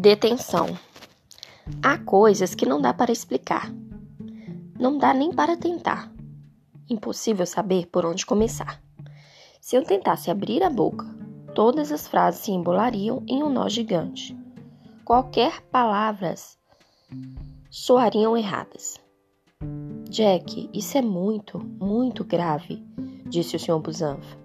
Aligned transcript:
Detenção. 0.00 0.78
Há 1.82 1.98
coisas 1.98 2.54
que 2.54 2.64
não 2.64 2.80
dá 2.80 2.94
para 2.94 3.12
explicar. 3.12 3.70
Não 4.78 4.96
dá 4.96 5.12
nem 5.12 5.30
para 5.30 5.58
tentar. 5.58 6.10
Impossível 6.88 7.44
saber 7.44 7.84
por 7.88 8.06
onde 8.06 8.24
começar. 8.24 8.82
Se 9.60 9.76
eu 9.76 9.84
tentasse 9.84 10.30
abrir 10.30 10.62
a 10.62 10.70
boca, 10.70 11.04
todas 11.54 11.92
as 11.92 12.08
frases 12.08 12.40
se 12.40 12.50
embolariam 12.50 13.22
em 13.28 13.42
um 13.42 13.50
nó 13.50 13.68
gigante. 13.68 14.34
Qualquer 15.04 15.60
palavras 15.64 16.56
soariam 17.70 18.34
erradas. 18.34 18.98
Jack, 20.08 20.70
isso 20.72 20.96
é 20.96 21.02
muito, 21.02 21.58
muito 21.78 22.24
grave, 22.24 22.82
disse 23.26 23.54
o 23.54 23.60
Sr. 23.60 23.78
Busanfa. 23.78 24.38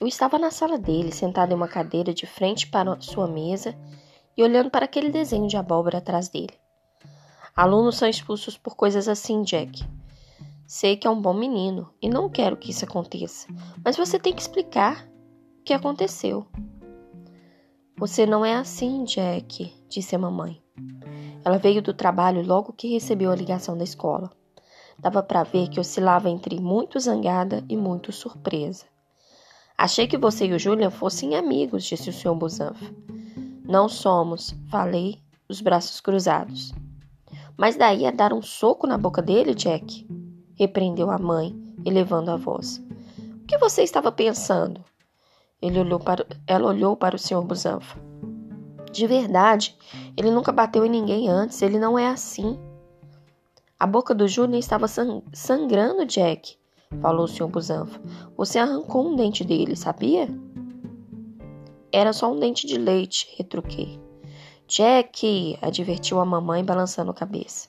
Eu 0.00 0.08
estava 0.08 0.40
na 0.40 0.50
sala 0.50 0.76
dele, 0.76 1.12
sentado 1.12 1.52
em 1.52 1.54
uma 1.54 1.68
cadeira 1.68 2.12
de 2.12 2.26
frente 2.26 2.66
para 2.66 3.00
sua 3.00 3.28
mesa 3.28 3.78
e 4.40 4.42
olhando 4.42 4.70
para 4.70 4.86
aquele 4.86 5.10
desenho 5.10 5.46
de 5.46 5.58
abóbora 5.58 5.98
atrás 5.98 6.30
dele. 6.30 6.54
Alunos 7.54 7.98
são 7.98 8.08
expulsos 8.08 8.56
por 8.56 8.74
coisas 8.74 9.06
assim, 9.06 9.42
Jack. 9.42 9.84
Sei 10.66 10.96
que 10.96 11.06
é 11.06 11.10
um 11.10 11.20
bom 11.20 11.34
menino 11.34 11.92
e 12.00 12.08
não 12.08 12.30
quero 12.30 12.56
que 12.56 12.70
isso 12.70 12.86
aconteça, 12.86 13.46
mas 13.84 13.98
você 13.98 14.18
tem 14.18 14.32
que 14.32 14.40
explicar 14.40 15.06
o 15.60 15.62
que 15.62 15.74
aconteceu. 15.74 16.46
Você 17.98 18.24
não 18.24 18.42
é 18.42 18.54
assim, 18.54 19.04
Jack, 19.04 19.74
disse 19.90 20.16
a 20.16 20.18
mamãe. 20.18 20.58
Ela 21.44 21.58
veio 21.58 21.82
do 21.82 21.92
trabalho 21.92 22.42
logo 22.42 22.72
que 22.72 22.88
recebeu 22.88 23.30
a 23.30 23.36
ligação 23.36 23.76
da 23.76 23.84
escola. 23.84 24.30
Dava 24.98 25.22
para 25.22 25.42
ver 25.42 25.68
que 25.68 25.78
oscilava 25.78 26.30
entre 26.30 26.58
muito 26.58 26.98
zangada 26.98 27.62
e 27.68 27.76
muito 27.76 28.10
surpresa. 28.10 28.86
Achei 29.76 30.06
que 30.06 30.16
você 30.16 30.46
e 30.46 30.54
o 30.54 30.58
Julian 30.58 30.90
fossem 30.90 31.36
amigos, 31.36 31.84
disse 31.84 32.08
o 32.08 32.12
Sr. 32.12 32.34
Busanfa. 32.34 32.94
Não 33.70 33.88
somos, 33.88 34.52
falei, 34.68 35.22
os 35.48 35.60
braços 35.60 36.00
cruzados. 36.00 36.74
Mas 37.56 37.76
daí 37.76 38.04
a 38.04 38.10
dar 38.10 38.32
um 38.32 38.42
soco 38.42 38.84
na 38.84 38.98
boca 38.98 39.22
dele, 39.22 39.54
Jack? 39.54 40.08
Repreendeu 40.56 41.08
a 41.08 41.16
mãe, 41.16 41.56
elevando 41.86 42.32
a 42.32 42.36
voz. 42.36 42.82
O 43.40 43.46
que 43.46 43.56
você 43.58 43.84
estava 43.84 44.10
pensando? 44.10 44.84
Olhou 45.62 46.00
para, 46.00 46.26
ela 46.48 46.66
olhou 46.66 46.96
para 46.96 47.14
o 47.14 47.18
Sr. 47.18 47.42
Busanfa. 47.42 47.96
De 48.90 49.06
verdade, 49.06 49.78
ele 50.16 50.32
nunca 50.32 50.50
bateu 50.50 50.84
em 50.84 50.90
ninguém 50.90 51.28
antes, 51.28 51.62
ele 51.62 51.78
não 51.78 51.96
é 51.96 52.08
assim. 52.08 52.58
A 53.78 53.86
boca 53.86 54.12
do 54.12 54.26
Júnior 54.26 54.58
estava 54.58 54.86
sangrando, 55.32 56.04
Jack, 56.04 56.56
falou 57.00 57.22
o 57.22 57.28
Sr. 57.28 57.46
Busanfa. 57.46 58.00
Você 58.36 58.58
arrancou 58.58 59.06
um 59.06 59.14
dente 59.14 59.44
dele, 59.44 59.76
sabia? 59.76 60.28
Era 61.92 62.12
só 62.12 62.32
um 62.32 62.38
dente 62.38 62.66
de 62.66 62.78
leite, 62.78 63.28
retruquei. 63.36 64.00
Jack, 64.66 65.58
advertiu 65.60 66.20
a 66.20 66.24
mamãe, 66.24 66.64
balançando 66.64 67.10
a 67.10 67.14
cabeça. 67.14 67.68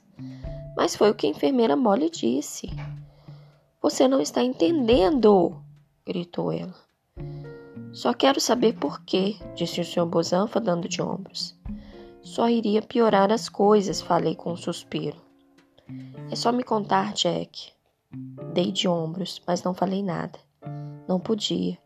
Mas 0.78 0.95
foi 0.95 1.09
o 1.09 1.16
que 1.16 1.25
a 1.25 1.30
enfermeira 1.30 1.75
Molly 1.75 2.09
disse. 2.09 2.69
Você 3.81 4.08
não 4.08 4.22
está 4.22 4.44
entendendo, 4.44 5.59
gritou 6.05 6.52
ela. 6.52 6.75
Só 7.91 8.13
quero 8.13 8.39
saber 8.39 8.73
por 8.73 9.03
quê, 9.03 9.36
disse 9.55 9.81
o 9.81 9.83
Sr. 9.86 10.05
Bosanfa, 10.05 10.61
dando 10.61 10.88
de 10.88 11.02
ombros. 11.02 11.59
Só 12.22 12.47
iria 12.47 12.81
piorar 12.81 13.31
as 13.31 13.50
coisas, 13.50 14.00
falei 14.00 14.35
com 14.35 14.53
um 14.53 14.58
suspiro. 14.58 15.17
É 16.30 16.35
só 16.35 16.52
me 16.52 16.63
contar, 16.63 17.13
Jack. 17.13 17.73
Dei 18.53 18.72
de 18.72 18.88
ombros, 18.88 19.41
mas 19.45 19.63
não 19.63 19.73
falei 19.73 20.03
nada. 20.03 20.39
Não 21.08 21.19
podia. 21.19 21.78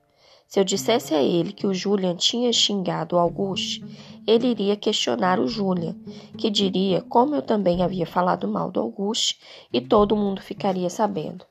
Se 0.47 0.59
eu 0.59 0.63
dissesse 0.63 1.13
a 1.13 1.21
ele 1.21 1.51
que 1.51 1.67
o 1.67 1.73
Julian 1.73 2.15
tinha 2.15 2.53
xingado 2.53 3.15
o 3.15 3.19
Auguste, 3.19 3.83
ele 4.27 4.47
iria 4.47 4.75
questionar 4.75 5.39
o 5.39 5.47
Julian, 5.47 5.95
que 6.37 6.49
diria 6.49 7.01
como 7.01 7.35
eu 7.35 7.41
também 7.41 7.83
havia 7.83 8.05
falado 8.05 8.47
mal 8.47 8.71
do 8.71 8.79
Auguste 8.79 9.39
e 9.71 9.81
todo 9.81 10.15
mundo 10.15 10.41
ficaria 10.41 10.89
sabendo. 10.89 11.45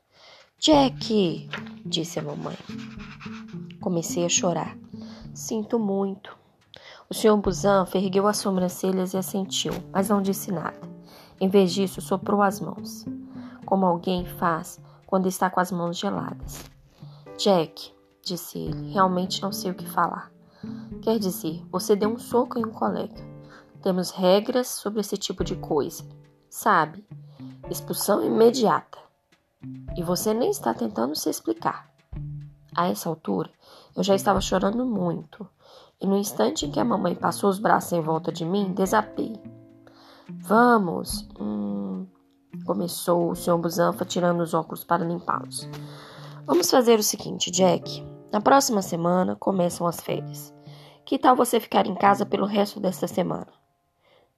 Jack, 0.57 1.49
disse 1.85 2.19
a 2.19 2.23
mamãe. 2.23 2.57
Comecei 3.81 4.25
a 4.25 4.29
chorar. 4.29 4.77
Sinto 5.33 5.77
muito. 5.77 6.35
O 7.09 7.13
Sr. 7.13 7.37
Busan 7.37 7.85
ergueu 7.93 8.25
as 8.25 8.37
sobrancelhas 8.37 9.13
e 9.13 9.17
assentiu, 9.17 9.73
mas 9.91 10.09
não 10.09 10.21
disse 10.21 10.51
nada. 10.51 10.79
Em 11.39 11.47
vez 11.47 11.73
disso, 11.73 12.01
soprou 12.01 12.41
as 12.41 12.59
mãos, 12.59 13.05
como 13.65 13.85
alguém 13.85 14.25
faz 14.25 14.79
quando 15.05 15.27
está 15.27 15.49
com 15.49 15.59
as 15.59 15.71
mãos 15.71 15.97
geladas. 15.97 16.63
Jack, 17.37 17.93
disse 18.25 18.57
ele. 18.57 18.91
Realmente 18.91 19.41
não 19.41 19.51
sei 19.51 19.71
o 19.71 19.75
que 19.75 19.87
falar. 19.87 20.31
Quer 21.01 21.19
dizer, 21.19 21.63
você 21.71 21.95
deu 21.95 22.09
um 22.09 22.17
soco 22.17 22.59
em 22.59 22.65
um 22.65 22.71
colega. 22.71 23.15
Temos 23.81 24.09
regras 24.09 24.67
sobre 24.67 24.99
esse 24.99 25.15
tipo 25.15 25.43
de 25.43 25.55
coisa. 25.55 26.03
Sabe? 26.49 27.05
Expulsão 27.69 28.25
imediata. 28.25 28.97
E 29.95 30.03
você 30.03 30.33
nem 30.33 30.49
está 30.49 30.73
tentando 30.73 31.15
se 31.15 31.29
explicar. 31.29 31.93
A 32.75 32.87
essa 32.87 33.07
altura, 33.07 33.49
eu 33.95 34.03
já 34.03 34.15
estava 34.15 34.41
chorando 34.41 34.85
muito. 34.85 35.47
E 36.01 36.05
no 36.05 36.17
instante 36.17 36.65
em 36.65 36.71
que 36.71 36.79
a 36.79 36.83
mamãe 36.83 37.15
passou 37.15 37.49
os 37.49 37.59
braços 37.59 37.93
em 37.93 38.01
volta 38.01 38.31
de 38.31 38.43
mim, 38.43 38.73
desapei. 38.73 39.33
Vamos. 40.29 41.27
Hum, 41.39 42.05
começou 42.65 43.31
o 43.31 43.35
Sr. 43.35 43.57
Busanfa 43.57 44.03
tirando 44.03 44.41
os 44.41 44.53
óculos 44.53 44.83
para 44.83 45.05
limpá-los. 45.05 45.69
Vamos 46.45 46.69
fazer 46.69 46.99
o 46.99 47.03
seguinte, 47.03 47.49
Jack. 47.49 48.14
Na 48.35 48.41
próxima 48.41 48.81
semana 48.81 49.33
começam 49.33 49.87
as 49.87 50.01
férias. 50.01 50.53
Que 51.05 51.17
tal 51.17 51.37
você 51.37 51.57
ficar 51.57 51.87
em 51.87 51.95
casa 51.95 52.25
pelo 52.25 52.45
resto 52.45 52.81
desta 52.81 53.07
semana? 53.07 53.47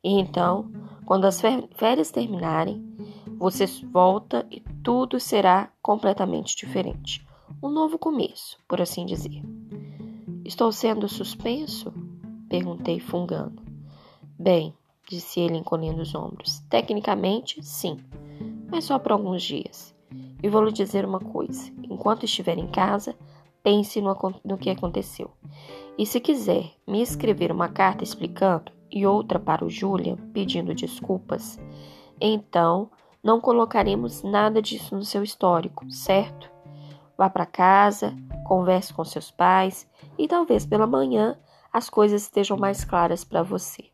E 0.03 0.19
então, 0.19 0.71
quando 1.03 1.25
as 1.25 1.41
férias 1.41 2.11
terminarem, 2.11 2.95
você 3.39 3.65
volta 3.91 4.45
e 4.51 4.59
tudo 4.83 5.19
será 5.19 5.71
completamente 5.81 6.55
diferente. 6.55 7.25
Um 7.59 7.69
novo 7.69 7.97
começo, 7.97 8.59
por 8.67 8.79
assim 8.79 9.03
dizer. 9.03 9.41
Estou 10.45 10.71
sendo 10.71 11.09
suspenso? 11.09 11.91
Perguntei, 12.47 12.99
fungando. 12.99 13.63
Bem, 14.37 14.75
disse 15.09 15.39
ele 15.39 15.57
encolhendo 15.57 16.03
os 16.03 16.13
ombros. 16.13 16.59
Tecnicamente, 16.69 17.63
sim, 17.63 17.97
mas 18.69 18.83
só 18.83 18.99
por 18.99 19.13
alguns 19.13 19.41
dias. 19.41 19.97
E 20.43 20.47
vou 20.49 20.63
lhe 20.63 20.71
dizer 20.71 21.03
uma 21.03 21.19
coisa: 21.19 21.73
enquanto 21.89 22.25
estiver 22.25 22.59
em 22.59 22.67
casa, 22.67 23.15
pense 23.67 23.99
no, 23.99 24.15
no 24.45 24.57
que 24.57 24.69
aconteceu. 24.69 25.29
E 25.97 26.05
se 26.05 26.21
quiser 26.21 26.71
me 26.87 27.01
escrever 27.01 27.51
uma 27.51 27.67
carta 27.67 28.01
explicando 28.01 28.71
e 28.89 29.05
outra 29.05 29.37
para 29.37 29.65
o 29.65 29.69
Julian 29.69 30.15
pedindo 30.31 30.73
desculpas, 30.73 31.59
então 32.21 32.89
não 33.21 33.41
colocaremos 33.41 34.23
nada 34.23 34.61
disso 34.61 34.95
no 34.95 35.03
seu 35.03 35.21
histórico, 35.21 35.85
certo? 35.91 36.49
Vá 37.17 37.29
para 37.29 37.45
casa, 37.45 38.15
converse 38.45 38.93
com 38.93 39.03
seus 39.03 39.31
pais 39.31 39.85
e 40.17 40.29
talvez 40.29 40.65
pela 40.65 40.87
manhã 40.87 41.37
as 41.73 41.89
coisas 41.89 42.21
estejam 42.21 42.55
mais 42.55 42.85
claras 42.85 43.25
para 43.25 43.43
você. 43.43 43.91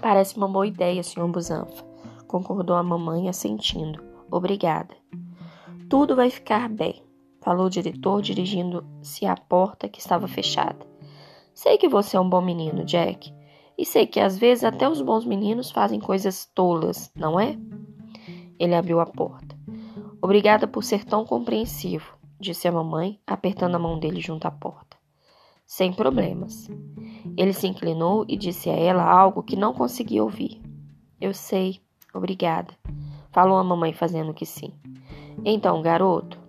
Parece 0.00 0.38
uma 0.38 0.48
boa 0.48 0.66
ideia, 0.66 1.02
Sr. 1.02 1.28
Busanfa, 1.28 1.84
concordou 2.26 2.76
a 2.76 2.82
mamãe 2.82 3.28
assentindo. 3.28 4.02
Obrigada. 4.30 4.96
Tudo 5.90 6.16
vai 6.16 6.30
ficar 6.30 6.66
bem 6.70 7.04
falou 7.44 7.66
o 7.66 7.70
diretor, 7.70 8.22
dirigindo-se 8.22 9.26
à 9.26 9.36
porta 9.36 9.86
que 9.86 10.00
estava 10.00 10.26
fechada. 10.26 10.86
Sei 11.52 11.76
que 11.76 11.88
você 11.88 12.16
é 12.16 12.20
um 12.20 12.28
bom 12.28 12.40
menino, 12.40 12.84
Jack, 12.84 13.32
e 13.76 13.84
sei 13.84 14.06
que 14.06 14.18
às 14.18 14.38
vezes 14.38 14.64
até 14.64 14.88
os 14.88 15.02
bons 15.02 15.26
meninos 15.26 15.70
fazem 15.70 16.00
coisas 16.00 16.46
tolas, 16.54 17.12
não 17.14 17.38
é? 17.38 17.56
Ele 18.58 18.74
abriu 18.74 18.98
a 18.98 19.06
porta. 19.06 19.54
Obrigada 20.22 20.66
por 20.66 20.82
ser 20.82 21.04
tão 21.04 21.24
compreensivo, 21.24 22.16
disse 22.40 22.66
a 22.66 22.72
mamãe, 22.72 23.20
apertando 23.26 23.74
a 23.74 23.78
mão 23.78 23.98
dele 23.98 24.20
junto 24.20 24.46
à 24.46 24.50
porta. 24.50 24.96
Sem 25.66 25.92
problemas. 25.92 26.68
Ele 27.36 27.52
se 27.52 27.66
inclinou 27.66 28.24
e 28.26 28.36
disse 28.36 28.70
a 28.70 28.74
ela 28.74 29.04
algo 29.04 29.42
que 29.42 29.56
não 29.56 29.74
conseguia 29.74 30.22
ouvir. 30.22 30.62
Eu 31.20 31.34
sei, 31.34 31.80
obrigada, 32.14 32.74
falou 33.32 33.58
a 33.58 33.64
mamãe 33.64 33.92
fazendo 33.92 34.32
que 34.32 34.46
sim. 34.46 34.72
Então, 35.44 35.82
garoto, 35.82 36.43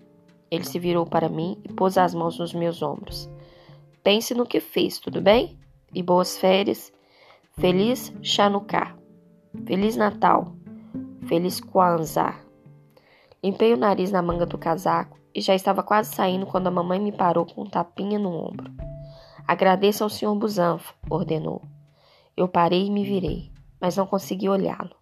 ele 0.49 0.63
se 0.63 0.79
virou 0.79 1.05
para 1.05 1.29
mim 1.29 1.57
e 1.63 1.73
pôs 1.73 1.97
as 1.97 2.13
mãos 2.13 2.37
nos 2.39 2.53
meus 2.53 2.81
ombros. 2.81 3.29
Pense 4.03 4.33
no 4.33 4.45
que 4.45 4.59
fez, 4.59 4.99
tudo 4.99 5.21
bem? 5.21 5.57
E 5.93 6.03
boas 6.03 6.37
férias. 6.37 6.93
Feliz 7.57 8.13
Chanukah. 8.21 8.95
Feliz 9.65 9.95
Natal. 9.95 10.55
Feliz 11.27 11.59
Kwanzaa. 11.59 12.39
Limpei 13.43 13.73
o 13.73 13.77
nariz 13.77 14.11
na 14.11 14.21
manga 14.21 14.45
do 14.45 14.57
casaco 14.57 15.17
e 15.33 15.41
já 15.41 15.53
estava 15.53 15.83
quase 15.83 16.13
saindo 16.15 16.45
quando 16.45 16.67
a 16.67 16.71
mamãe 16.71 16.99
me 16.99 17.11
parou 17.11 17.45
com 17.45 17.63
um 17.63 17.69
tapinha 17.69 18.17
no 18.17 18.29
ombro. 18.29 18.71
Agradeça 19.47 20.03
ao 20.03 20.09
Sr. 20.09 20.35
Busanfa, 20.35 20.93
ordenou. 21.09 21.61
Eu 22.35 22.47
parei 22.47 22.87
e 22.87 22.91
me 22.91 23.03
virei, 23.03 23.51
mas 23.79 23.97
não 23.97 24.07
consegui 24.07 24.49
olhá-lo. 24.49 24.95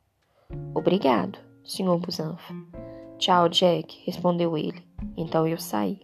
Obrigado, 0.76 1.40
Sr. 1.64 1.98
Busanfa. 1.98 2.54
Tchau, 3.18 3.48
Jack, 3.48 4.04
respondeu 4.06 4.58
ele. 4.58 4.93
Então 5.18 5.48
eu 5.48 5.58
saí. 5.58 6.00